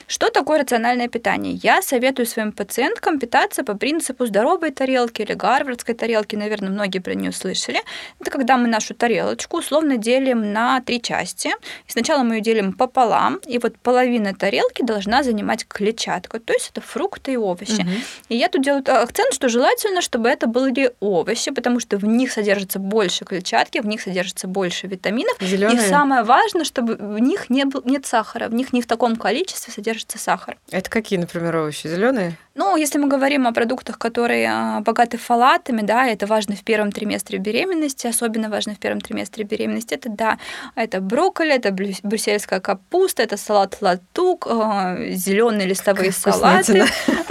Что 0.06 0.30
такое 0.30 0.61
рациональное 0.61 1.09
питание? 1.09 1.54
Я 1.62 1.82
советую 1.82 2.26
своим 2.26 2.52
пациенткам 2.52 3.18
питаться 3.18 3.64
по 3.64 3.75
принципу 3.75 4.26
здоровой 4.26 4.70
тарелки 4.70 5.23
или 5.23 5.35
гарвардской 5.35 5.94
тарелки, 5.94 6.37
наверное, 6.37 6.70
многие 6.70 6.99
про 6.99 7.14
нее 7.14 7.32
слышали. 7.32 7.80
Это 8.20 8.30
когда 8.30 8.56
мы 8.56 8.68
нашу 8.68 8.94
тарелочку 8.94 9.59
условно 9.59 9.97
делим 9.97 10.52
на 10.52 10.80
три 10.80 11.00
части. 11.00 11.49
И 11.88 11.92
сначала 11.92 12.23
мы 12.23 12.37
ее 12.37 12.40
делим 12.40 12.73
пополам, 12.73 13.40
и 13.47 13.59
вот 13.59 13.78
половина 13.78 14.35
тарелки 14.35 14.82
должна 14.82 15.23
занимать 15.23 15.66
клетчатка, 15.66 16.40
то 16.40 16.52
есть 16.52 16.70
это 16.70 16.80
фрукты 16.80 17.32
и 17.32 17.37
овощи. 17.37 17.80
Угу. 17.80 17.90
И 18.28 18.37
я 18.37 18.49
тут 18.49 18.62
делаю 18.62 18.82
акцент, 18.87 19.35
что 19.35 19.49
желательно, 19.49 20.00
чтобы 20.00 20.28
это 20.28 20.47
были 20.47 20.92
овощи, 21.00 21.50
потому 21.50 21.80
что 21.80 21.97
в 21.99 22.04
них 22.04 22.29
них 22.30 22.32
содержится 22.32 22.78
больше 22.78 23.25
клетчатки, 23.25 23.78
в 23.78 23.87
них 23.87 24.00
содержится 24.00 24.46
больше 24.46 24.87
витаминов. 24.87 25.37
Зелёные. 25.40 25.87
И 25.87 25.88
самое 25.88 26.22
важное, 26.22 26.64
чтобы 26.64 26.94
в 26.94 27.18
них 27.18 27.50
не 27.50 27.64
был, 27.64 27.82
нет 27.84 28.06
сахара, 28.06 28.49
в 28.49 28.54
них 28.54 28.72
не 28.72 28.80
в 28.80 28.87
таком 28.87 29.16
количестве 29.16 29.72
содержится 29.72 30.18
сахар. 30.18 30.56
Это 30.70 30.88
какие, 30.88 31.18
например, 31.18 31.56
овощи? 31.56 31.88
Зеленые? 31.88 32.37
Ну, 32.54 32.76
если 32.76 32.99
мы 32.99 33.08
говорим 33.08 33.46
о 33.46 33.52
продуктах, 33.52 33.99
которые 33.99 34.49
а, 34.50 34.80
богаты 34.80 35.18
фолатами, 35.18 35.82
да, 35.82 36.06
это 36.06 36.26
важно 36.26 36.56
в 36.56 36.62
первом 36.62 36.92
триместре 36.92 37.38
беременности, 37.38 38.06
особенно 38.06 38.49
важно 38.49 38.75
в 38.75 38.78
первом 38.78 39.00
триместре 39.00 39.44
беременности, 39.44 39.94
это, 39.94 40.08
да, 40.08 40.38
это 40.75 41.00
брокколи, 41.00 41.54
это 41.54 41.72
брюссельская 41.72 42.60
капуста, 42.60 43.22
это 43.22 43.37
салат 43.37 43.78
латук, 43.80 44.46
а, 44.49 44.96
зеленые 45.10 45.68
листовые 45.68 46.12
салаты. 46.12 46.84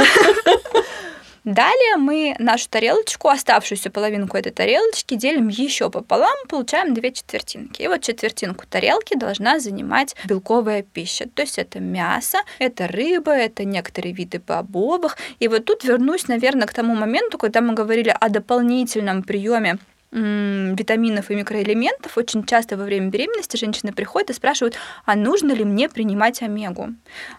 Далее 1.49 1.97
мы 1.97 2.35
нашу 2.37 2.69
тарелочку, 2.69 3.27
оставшуюся 3.27 3.89
половинку 3.89 4.37
этой 4.37 4.51
тарелочки, 4.51 5.15
делим 5.15 5.47
еще 5.47 5.89
пополам, 5.89 6.35
получаем 6.47 6.93
две 6.93 7.11
четвертинки. 7.11 7.81
И 7.81 7.87
вот 7.87 8.03
четвертинку 8.03 8.65
тарелки 8.69 9.17
должна 9.17 9.59
занимать 9.59 10.15
белковая 10.25 10.83
пища. 10.83 11.27
То 11.33 11.41
есть 11.41 11.57
это 11.57 11.79
мясо, 11.79 12.37
это 12.59 12.87
рыба, 12.87 13.31
это 13.31 13.63
некоторые 13.63 14.13
виды 14.13 14.39
бобовых. 14.39 15.17
И 15.39 15.47
вот 15.47 15.65
тут 15.65 15.83
вернусь, 15.83 16.27
наверное, 16.27 16.67
к 16.67 16.73
тому 16.73 16.93
моменту, 16.93 17.39
когда 17.39 17.61
мы 17.61 17.73
говорили 17.73 18.15
о 18.19 18.29
дополнительном 18.29 19.23
приеме 19.23 19.79
витаминов 20.11 21.31
и 21.31 21.35
микроэлементов, 21.35 22.15
очень 22.15 22.43
часто 22.43 22.77
во 22.77 22.83
время 22.83 23.09
беременности 23.09 23.57
женщины 23.57 23.91
приходят 23.91 24.29
и 24.29 24.33
спрашивают, 24.33 24.75
а 25.05 25.15
нужно 25.15 25.51
ли 25.53 25.63
мне 25.63 25.89
принимать 25.89 26.43
омегу? 26.43 26.89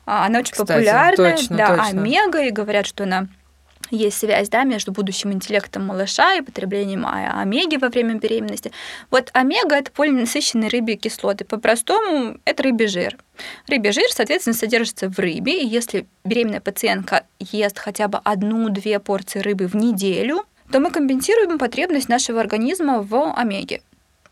А, 0.05 0.27
она 0.27 0.41
очень 0.41 0.53
Кстати, 0.53 0.69
популярная, 0.69 1.37
точно, 1.37 1.57
да, 1.57 1.77
точно. 1.77 2.01
омега, 2.01 2.43
и 2.43 2.51
говорят, 2.51 2.87
что 2.87 3.05
она 3.05 3.29
есть 3.91 4.19
связь 4.19 4.49
да, 4.49 4.65
между 4.65 4.93
будущим 4.93 5.33
интеллектом 5.33 5.87
малыша 5.87 6.35
и 6.35 6.41
потреблением 6.41 7.07
а, 7.07 7.41
омеги 7.41 7.77
во 7.77 7.89
время 7.89 8.15
беременности. 8.15 8.73
Вот 9.11 9.31
омега– 9.33 9.77
это 9.77 9.91
полиненасыщенные 9.91 10.71
рыбьи 10.71 10.97
кислоты. 10.97 11.45
По-простому, 11.45 12.39
это 12.45 12.63
рыбий 12.63 12.87
жир. 12.87 13.19
Рыбий 13.67 13.93
жир, 13.93 14.11
соответственно, 14.11 14.55
содержится 14.55 15.09
в 15.09 15.19
рыбе, 15.19 15.63
и 15.63 15.67
если 15.67 16.07
беременная 16.25 16.61
пациентка 16.61 17.25
ест 17.39 17.79
хотя 17.79 18.09
бы 18.09 18.19
одну-две 18.23 18.99
порции 19.01 19.41
рыбы 19.41 19.67
в 19.67 19.75
неделю, 19.75 20.45
то 20.71 20.81
мы 20.81 20.91
компенсируем 20.91 21.59
потребность 21.59 22.09
нашего 22.09 22.41
организма 22.41 23.03
в 23.03 23.35
омеге. 23.35 23.83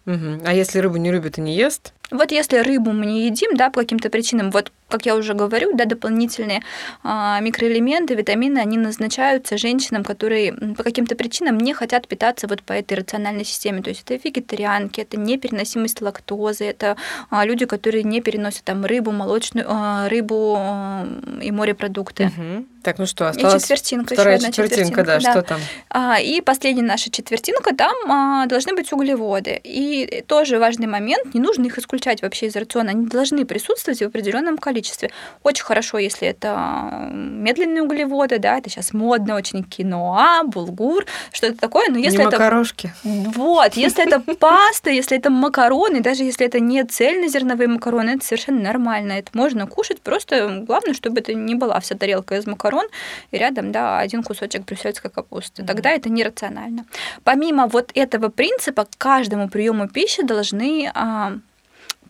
Угу. 0.07 0.43
А 0.47 0.55
если 0.55 0.79
рыбу 0.79 0.97
не 0.97 1.11
любит 1.11 1.39
и 1.39 1.41
не 1.41 1.55
ест? 1.55 1.93
Вот 2.11 2.33
если 2.33 2.59
рыбу 2.59 2.93
мы 2.93 3.07
не 3.07 3.27
едим, 3.27 3.57
да, 3.57 3.71
по 3.71 3.81
каким-то 3.81 4.09
причинам, 4.09 4.51
вот 4.51 4.73
как 4.89 5.05
я 5.05 5.15
уже 5.15 5.35
говорю, 5.35 5.75
да, 5.75 5.85
дополнительные 5.85 6.63
а, 7.03 7.41
микроэлементы, 7.41 8.15
витамины, 8.15 8.59
они 8.59 8.79
назначаются 8.79 9.59
женщинам, 9.59 10.03
которые 10.03 10.55
по 10.55 10.83
каким-то 10.83 11.15
причинам 11.15 11.59
не 11.59 11.75
хотят 11.75 12.09
питаться 12.09 12.49
вот 12.49 12.63
по 12.63 12.73
этой 12.73 12.95
рациональной 12.95 13.45
системе. 13.45 13.83
То 13.83 13.91
есть 13.91 14.03
это 14.09 14.15
вегетарианки, 14.23 15.01
это 15.03 15.19
непереносимость 15.19 16.01
лактозы, 16.01 16.65
это 16.65 16.97
а, 17.29 17.45
люди, 17.45 17.67
которые 17.67 18.03
не 18.03 18.23
переносят 18.23 18.65
там 18.65 18.85
рыбу, 18.85 19.13
молочную 19.13 19.67
а, 19.69 20.09
рыбу 20.09 20.57
а, 20.59 21.07
и 21.43 21.51
морепродукты. 21.51 22.33
Угу. 22.37 22.67
Так, 22.83 22.99
ну 22.99 23.07
что, 23.07 23.29
осталась 23.29 23.57
и 23.57 23.67
четвертинка, 23.67 24.15
вторая 24.15 24.37
еще 24.37 24.47
одна 24.47 24.53
четвертинка, 24.53 25.05
да, 25.05 25.19
да, 25.19 25.31
что 25.33 25.43
там? 25.43 25.61
А, 25.91 26.19
и 26.19 26.41
последняя 26.41 26.83
наша 26.83 27.11
четвертинка, 27.11 27.75
там 27.75 27.95
а, 28.11 28.47
должны 28.47 28.75
быть 28.75 28.91
углеводы. 28.93 29.61
И 29.63 30.25
тоже 30.27 30.59
важный 30.59 30.87
момент, 30.87 31.35
не 31.35 31.41
нужно 31.41 31.67
их 31.67 31.77
исключать 31.77 31.98
вообще 32.23 32.47
из 32.47 32.57
рациона, 32.57 32.91
они 32.91 33.07
должны 33.07 33.45
присутствовать 33.45 34.01
в 34.01 34.07
определенном 34.07 34.59
количестве 34.59 34.79
количестве. 34.79 35.11
Очень 35.43 35.65
хорошо, 35.65 35.99
если 35.99 36.29
это 36.29 37.09
медленные 37.13 37.83
углеводы, 37.83 38.39
да, 38.39 38.59
это 38.59 38.71
сейчас 38.71 38.93
модно 38.93 39.35
очень 39.35 39.65
киноа, 39.65 40.43
булгур, 40.45 41.05
что-то 41.33 41.57
такое. 41.59 41.89
Но 41.89 41.99
если 41.99 42.19
не 42.19 42.25
это... 42.25 42.39
макарошки. 42.39 42.93
Вот, 43.05 43.75
если 43.75 44.07
это 44.07 44.21
паста, 44.37 44.91
если 44.91 45.19
это 45.19 45.31
макароны, 45.31 46.01
даже 46.01 46.25
если 46.25 46.47
это 46.47 46.61
не 46.61 46.85
цельнозерновые 46.85 47.69
макароны, 47.69 48.11
это 48.11 48.25
совершенно 48.25 48.61
нормально. 48.61 49.13
Это 49.13 49.31
можно 49.35 49.67
кушать, 49.67 50.01
просто 50.01 50.65
главное, 50.67 50.95
чтобы 50.95 51.21
это 51.21 51.35
не 51.35 51.55
была 51.55 51.81
вся 51.81 51.97
тарелка 51.97 52.37
из 52.37 52.47
макарон, 52.47 52.87
и 53.31 53.39
рядом, 53.39 53.73
да, 53.73 53.99
один 53.99 54.23
кусочек 54.23 54.65
брюссельской 54.65 55.11
капусты. 55.11 55.65
Тогда 55.65 55.91
это 55.91 56.09
нерационально. 56.09 56.85
Помимо 57.25 57.67
вот 57.67 57.91
этого 57.95 58.29
принципа, 58.29 58.85
к 58.85 58.99
каждому 58.99 59.49
приему 59.49 59.89
пищи 59.89 60.23
должны 60.23 60.91
а, 60.95 61.39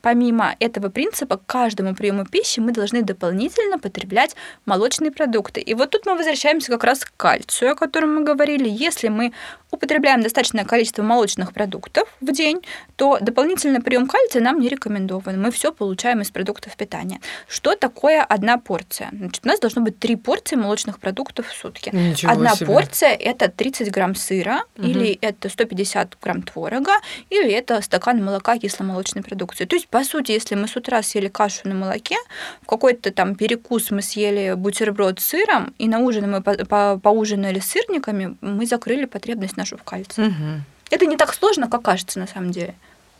Помимо 0.02 0.56
этого 0.60 0.88
принципа, 0.88 1.36
к 1.36 1.46
каждому 1.46 1.94
приему 1.94 2.24
пищи 2.24 2.60
мы 2.60 2.72
должны 2.72 3.02
дополнительно 3.02 3.78
потреблять 3.78 4.34
молочные 4.66 5.10
продукты. 5.10 5.60
И 5.60 5.74
вот 5.74 5.90
тут 5.90 6.06
мы 6.06 6.16
возвращаемся 6.16 6.72
как 6.72 6.84
раз 6.84 7.04
к 7.04 7.12
кальцию, 7.16 7.72
о 7.72 7.74
котором 7.74 8.14
мы 8.14 8.24
говорили. 8.24 8.68
Если 8.68 9.08
мы 9.08 9.32
употребляем 9.70 10.22
достаточное 10.22 10.64
количество 10.64 11.02
молочных 11.02 11.52
продуктов 11.52 12.08
в 12.20 12.32
день, 12.32 12.62
то 12.96 13.18
дополнительный 13.20 13.80
прием 13.80 14.06
кальция 14.06 14.42
нам 14.42 14.60
не 14.60 14.68
рекомендован. 14.68 15.40
Мы 15.40 15.50
все 15.50 15.72
получаем 15.72 16.22
из 16.22 16.30
продуктов 16.30 16.76
питания. 16.76 17.20
Что 17.46 17.76
такое 17.76 18.22
одна 18.22 18.58
порция? 18.58 19.10
Значит, 19.12 19.44
у 19.44 19.48
нас 19.48 19.60
должно 19.60 19.82
быть 19.82 19.98
три 19.98 20.16
порции 20.16 20.56
молочных 20.56 20.98
продуктов 20.98 21.48
в 21.48 21.52
сутки. 21.52 21.90
Ничего 21.92 22.32
одна 22.32 22.54
себе. 22.54 22.66
порция 22.66 23.14
это 23.14 23.48
30 23.48 23.90
грамм 23.90 24.14
сыра, 24.14 24.64
угу. 24.76 24.86
или 24.86 25.18
это 25.20 25.48
150 25.48 26.16
грамм 26.22 26.42
творога, 26.42 26.94
или 27.28 27.52
это 27.52 27.80
стакан 27.82 28.24
молока 28.24 28.58
кисломолочной 28.58 29.22
продукции. 29.22 29.64
То 29.66 29.76
есть, 29.76 29.87
по 29.90 30.04
сути, 30.04 30.32
если 30.32 30.54
мы 30.54 30.68
с 30.68 30.76
утра 30.76 31.02
съели 31.02 31.28
кашу 31.28 31.68
на 31.68 31.74
молоке, 31.74 32.16
в 32.62 32.66
какой-то 32.66 33.10
там 33.10 33.34
перекус 33.34 33.90
мы 33.90 34.02
съели 34.02 34.54
бутерброд 34.54 35.20
с 35.20 35.24
сыром, 35.24 35.74
и 35.78 35.88
на 35.88 35.98
ужин 36.00 36.30
мы 36.30 36.42
по 36.42 36.54
по 36.66 36.98
поужинали 36.98 37.60
сырниками, 37.60 38.36
мы 38.40 38.66
закрыли 38.66 39.06
потребность 39.06 39.56
нашу 39.56 39.78
в 39.78 39.82
кальции. 39.82 40.26
Угу. 40.26 40.62
Это 40.90 41.06
не 41.06 41.16
так 41.16 41.34
сложно, 41.34 41.68
как 41.68 41.82
кажется 41.82 42.18
на 42.18 42.26
самом 42.26 42.50
деле. 42.50 42.74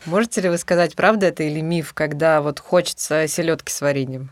Можете 0.05 0.41
ли 0.41 0.49
вы 0.49 0.57
сказать, 0.57 0.95
правда 0.95 1.27
это 1.27 1.43
или 1.43 1.59
миф, 1.59 1.93
когда 1.93 2.41
вот 2.41 2.59
хочется 2.59 3.27
селедки 3.27 3.71
с 3.71 3.81
вареньем? 3.81 4.31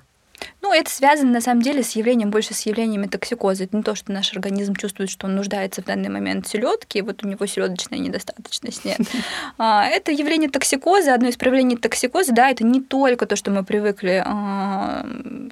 Ну, 0.62 0.74
это 0.74 0.90
связано 0.90 1.32
на 1.32 1.42
самом 1.42 1.62
деле 1.62 1.84
с 1.84 1.92
явлением, 1.92 2.32
больше 2.32 2.54
с 2.54 2.66
явлениями 2.66 3.06
токсикоза. 3.06 3.66
Это 3.66 3.78
не 3.78 3.84
то, 3.84 3.94
что 3.94 4.12
наш 4.12 4.34
организм 4.34 4.76
чувствует, 4.76 5.10
что 5.10 5.28
он 5.28 5.36
нуждается 5.36 5.82
в 5.82 5.86
данный 5.86 6.10
момент 6.10 6.48
в 6.48 6.50
селедке, 6.50 7.04
вот 7.04 7.24
у 7.24 7.28
него 7.28 7.46
селедочная 7.46 8.00
недостаточность. 8.00 8.84
Нет. 8.86 9.00
А, 9.60 9.86
это 9.86 10.12
явление 10.12 10.50
токсикоза, 10.50 11.14
одно 11.14 11.30
из 11.30 11.38
проявлений 11.38 11.78
токсикоза, 11.78 12.32
да, 12.32 12.50
это 12.50 12.64
не 12.64 12.80
только 12.82 13.26
то, 13.26 13.36
что 13.36 13.50
мы 13.50 13.64
привыкли 13.64 14.24
а, 14.26 15.06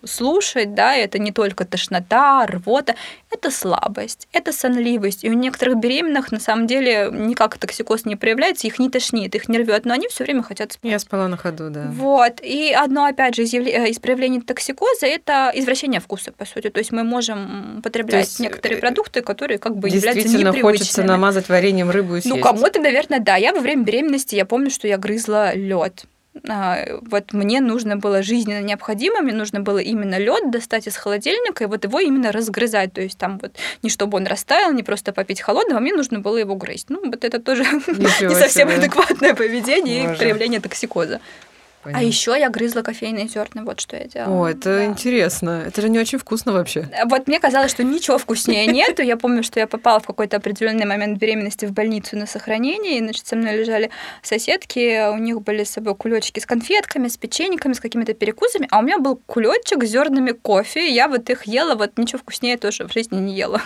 слушать, 0.04 0.76
да, 0.76 0.96
это 0.96 1.18
не 1.18 1.32
только 1.32 1.66
тошнота, 1.66 2.46
рвота, 2.46 2.96
это 3.32 3.52
слабость, 3.52 4.28
это 4.32 4.52
сонливость. 4.52 5.24
И 5.24 5.30
у 5.30 5.34
некоторых 5.34 5.78
беременных 5.78 6.32
на 6.32 6.40
самом 6.40 6.68
деле 6.68 7.10
никак 7.12 7.58
токсикоз 7.58 8.06
не 8.06 8.16
проявляется, 8.16 8.68
их 8.68 8.80
не 8.80 8.90
тошнит, 8.90 9.34
их 9.34 9.50
не 9.50 9.58
рвет, 9.58 9.86
но 9.86 9.94
они 9.94 10.08
все 10.08 10.24
время 10.24 10.44
хотят 10.44 10.74
спать. 10.74 10.92
Я 10.92 11.00
спала 11.00 11.28
на 11.28 11.38
ходу, 11.38 11.70
да. 11.70 11.88
Вот. 11.92 12.42
И 12.42 12.72
одно, 12.74 13.06
опять 13.06 13.36
же, 13.36 13.44
из, 13.44 13.54
явля... 13.54 13.88
из 13.88 14.00
проявлений 14.00 14.42
токсикоза 14.42 14.95
это 15.04 15.52
извращение 15.54 16.00
вкуса, 16.00 16.32
по 16.32 16.46
сути. 16.46 16.70
То 16.70 16.80
есть 16.80 16.92
мы 16.92 17.04
можем 17.04 17.82
потреблять 17.84 18.26
есть 18.28 18.40
некоторые 18.40 18.80
продукты, 18.80 19.22
которые 19.22 19.58
как 19.58 19.78
бы 19.78 19.90
являются 19.90 20.28
непривычными. 20.28 20.62
хочется 20.62 21.04
намазать 21.04 21.50
вареньем 21.50 21.90
рыбу 21.90 22.16
и 22.16 22.22
Ну, 22.26 22.40
кому-то, 22.40 22.80
наверное, 22.80 23.20
да. 23.20 23.36
Я 23.36 23.54
во 23.54 23.60
время 23.60 23.84
беременности, 23.84 24.36
я 24.36 24.46
помню, 24.46 24.70
что 24.70 24.88
я 24.88 24.98
грызла 24.98 25.56
лед 25.56 26.06
А, 26.50 26.86
вот 27.02 27.34
мне 27.34 27.62
нужно 27.62 27.96
было 27.96 28.22
жизненно 28.22 28.62
необходимо, 28.62 29.22
мне 29.22 29.34
нужно 29.34 29.62
было 29.62 29.80
именно 29.80 30.18
лед 30.18 30.52
достать 30.52 30.88
из 30.88 30.98
холодильника 30.98 31.64
и 31.64 31.68
вот 31.68 31.84
его 31.84 32.00
именно 32.00 32.32
разгрызать. 32.32 32.94
То 32.94 33.02
есть 33.02 33.18
там 33.18 33.40
вот 33.42 33.56
не 33.84 33.90
чтобы 33.90 34.18
он 34.18 34.26
растаял, 34.26 34.72
не 34.74 34.84
просто 34.84 35.14
попить 35.14 35.42
холодного, 35.42 35.80
мне 35.80 35.94
нужно 35.94 36.20
было 36.20 36.38
его 36.38 36.56
грызть. 36.56 36.90
Ну, 36.90 37.02
вот 37.04 37.24
это 37.24 37.40
тоже 37.40 37.64
не 37.88 38.36
совсем 38.36 38.70
адекватное 38.70 39.34
поведение 39.34 40.04
и 40.04 40.18
проявление 40.18 40.60
токсикоза. 40.60 41.22
Понятно. 41.86 42.04
А 42.04 42.08
еще 42.08 42.32
я 42.32 42.50
грызла 42.50 42.82
кофейные 42.82 43.28
зерна, 43.28 43.64
вот 43.64 43.80
что 43.80 43.96
я 43.96 44.06
делала. 44.06 44.48
О, 44.48 44.50
это 44.50 44.78
да. 44.78 44.86
интересно. 44.86 45.64
Это 45.68 45.84
же 45.84 45.90
не 45.90 46.00
очень 46.00 46.18
вкусно 46.18 46.52
вообще. 46.52 46.90
Вот 47.06 47.28
мне 47.28 47.40
казалось, 47.40 47.70
что 47.70 47.84
ничего 47.84 48.18
вкуснее 48.18 48.66
нету. 48.74 49.04
Я 49.04 49.18
помню, 49.18 49.44
что 49.44 49.60
я 49.60 49.68
попала 49.68 50.00
в 50.00 50.08
какой-то 50.08 50.38
определенный 50.38 50.88
момент 50.88 51.20
беременности 51.20 51.66
в 51.66 51.74
больницу 51.74 52.18
на 52.18 52.26
сохранение, 52.26 52.98
и, 52.98 53.00
значит, 53.02 53.28
со 53.28 53.36
мной 53.36 53.58
лежали 53.58 53.92
соседки, 54.24 55.12
у 55.12 55.18
них 55.18 55.44
были 55.44 55.64
с 55.64 55.70
собой 55.70 55.94
кулечки 55.94 56.40
с 56.40 56.48
конфетками, 56.48 57.08
с 57.08 57.18
печеньками, 57.18 57.74
с 57.74 57.80
какими-то 57.80 58.16
перекусами, 58.16 58.68
а 58.72 58.80
у 58.80 58.82
меня 58.82 58.98
был 58.98 59.18
кулечек 59.18 59.84
с 59.84 59.88
зернами 59.88 60.32
кофе, 60.32 60.90
и 60.90 60.92
я 60.92 61.08
вот 61.08 61.30
их 61.30 61.46
ела, 61.46 61.76
вот 61.76 62.00
ничего 62.00 62.18
вкуснее 62.18 62.58
тоже 62.58 62.88
в 62.88 62.92
жизни 62.92 63.20
не 63.20 63.36
ела. 63.36 63.62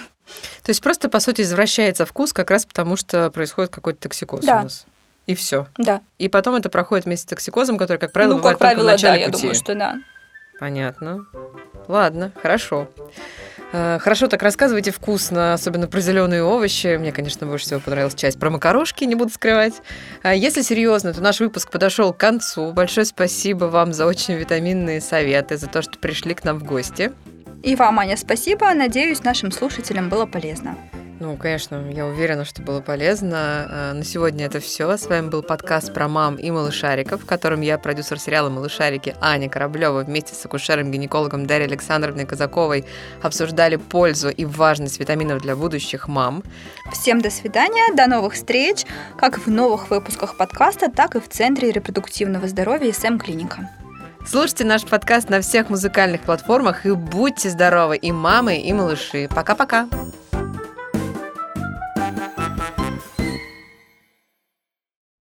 То 0.64 0.72
есть 0.72 0.84
просто, 0.84 1.08
по 1.08 1.22
сути, 1.22 1.42
извращается 1.42 2.06
вкус 2.06 2.34
как 2.34 2.52
раз 2.52 2.66
потому, 2.66 2.98
что 2.98 3.32
происходит 3.32 3.72
какой-то 3.72 4.02
токсикоз 4.02 4.44
да. 4.44 4.60
у 4.60 4.64
нас 4.64 4.86
и 5.30 5.36
все. 5.36 5.68
Да. 5.78 6.02
И 6.18 6.28
потом 6.28 6.56
это 6.56 6.70
проходит 6.70 7.06
вместе 7.06 7.24
с 7.24 7.30
токсикозом, 7.30 7.78
который, 7.78 8.00
как 8.00 8.12
правило, 8.12 8.32
ну, 8.32 8.38
бывает 8.38 8.58
как 8.58 8.68
правило, 8.68 8.82
в 8.82 8.86
начале 8.88 9.26
да, 9.28 9.32
пути. 9.32 9.38
я 9.38 9.42
думаю, 9.42 9.56
что 9.56 9.76
да. 9.76 9.96
Понятно. 10.60 11.26
Ладно, 11.88 12.32
хорошо. 12.42 12.90
Э, 13.72 14.00
хорошо 14.02 14.28
так 14.28 14.42
рассказывайте 14.42 14.90
вкусно, 14.90 15.54
особенно 15.54 15.86
про 15.88 16.00
зеленые 16.00 16.44
овощи. 16.44 16.98
Мне, 16.98 17.12
конечно, 17.12 17.46
больше 17.46 17.66
всего 17.66 17.80
понравилась 17.80 18.16
часть 18.16 18.40
про 18.40 18.50
макарошки, 18.50 19.04
не 19.04 19.14
буду 19.14 19.32
скрывать. 19.32 19.76
А 20.24 20.34
если 20.34 20.64
серьезно, 20.64 21.14
то 21.14 21.22
наш 21.22 21.40
выпуск 21.42 21.70
подошел 21.70 22.12
к 22.12 22.18
концу. 22.18 22.72
Большое 22.72 23.06
спасибо 23.06 23.66
вам 23.66 23.94
за 23.94 24.08
очень 24.08 24.34
витаминные 24.34 25.00
советы, 25.00 25.58
за 25.58 25.68
то, 25.68 25.84
что 25.84 26.00
пришли 26.00 26.34
к 26.34 26.44
нам 26.44 26.58
в 26.58 26.64
гости. 26.64 27.12
И 27.62 27.76
вам, 27.76 28.00
Аня, 28.00 28.18
спасибо. 28.18 28.74
Надеюсь, 28.74 29.24
нашим 29.24 29.52
слушателям 29.52 30.10
было 30.10 30.26
полезно. 30.26 30.76
Ну, 31.20 31.36
конечно, 31.36 31.84
я 31.92 32.06
уверена, 32.06 32.46
что 32.46 32.62
было 32.62 32.80
полезно. 32.80 33.68
Э, 33.70 33.94
на 33.94 34.06
сегодня 34.06 34.46
это 34.46 34.62
все. 34.62 34.96
С 34.96 35.06
вами 35.08 35.28
был 35.28 35.44
подкаст 35.44 35.94
про 35.94 36.08
мам 36.08 36.38
и 36.38 36.50
малышариков, 36.50 37.24
в 37.24 37.26
котором 37.26 37.60
я, 37.60 37.78
продюсер 37.78 38.18
сериала 38.18 38.50
«Малышарики» 38.50 39.16
Аня 39.20 39.50
Кораблева 39.50 40.06
вместе 40.06 40.34
с 40.34 40.46
акушером-гинекологом 40.46 41.46
Дарьей 41.46 41.68
Александровной 41.68 42.26
Казаковой 42.26 42.86
обсуждали 43.22 43.76
пользу 43.76 44.30
и 44.30 44.46
важность 44.46 44.98
витаминов 44.98 45.42
для 45.42 45.58
будущих 45.58 46.08
мам. 46.08 46.42
Всем 46.94 47.20
до 47.20 47.30
свидания, 47.30 47.94
до 47.94 48.08
новых 48.08 48.34
встреч, 48.34 48.86
как 49.18 49.40
в 49.40 49.48
новых 49.48 49.90
выпусках 49.90 50.38
подкаста, 50.38 50.90
так 50.90 51.18
и 51.18 51.20
в 51.20 51.28
Центре 51.28 51.72
репродуктивного 51.72 52.48
здоровья 52.48 52.94
СМ-клиника. 52.94 53.70
Слушайте 54.26 54.64
наш 54.64 54.86
подкаст 54.86 55.30
на 55.30 55.42
всех 55.42 55.70
музыкальных 55.70 56.22
платформах 56.22 56.86
и 56.86 56.92
будьте 56.92 57.50
здоровы, 57.50 57.98
и 57.98 58.14
мамы, 58.14 58.58
и 58.58 58.72
малыши. 58.72 59.28
Пока-пока! 59.28 59.90